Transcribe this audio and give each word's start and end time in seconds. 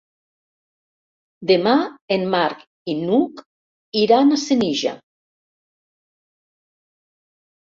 Demà 1.51 1.73
en 2.15 2.25
Marc 2.35 2.63
i 2.93 2.95
n'Hug 3.01 3.43
iran 4.01 4.37
a 4.37 4.41
Senija. 4.45 4.95